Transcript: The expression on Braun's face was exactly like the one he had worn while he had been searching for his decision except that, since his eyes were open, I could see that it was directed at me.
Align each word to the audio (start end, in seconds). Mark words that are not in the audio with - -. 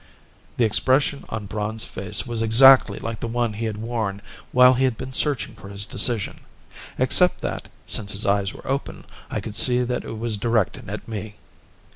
The 0.57 0.65
expression 0.65 1.25
on 1.29 1.45
Braun's 1.45 1.83
face 1.85 2.25
was 2.25 2.41
exactly 2.41 2.97
like 2.97 3.19
the 3.19 3.27
one 3.27 3.53
he 3.53 3.65
had 3.65 3.77
worn 3.77 4.23
while 4.51 4.73
he 4.73 4.83
had 4.85 4.97
been 4.97 5.13
searching 5.13 5.53
for 5.53 5.69
his 5.69 5.85
decision 5.85 6.39
except 6.97 7.41
that, 7.41 7.67
since 7.85 8.13
his 8.13 8.25
eyes 8.25 8.51
were 8.51 8.67
open, 8.67 9.03
I 9.29 9.39
could 9.39 9.55
see 9.55 9.83
that 9.83 10.03
it 10.03 10.13
was 10.17 10.37
directed 10.39 10.89
at 10.89 11.07
me. 11.07 11.35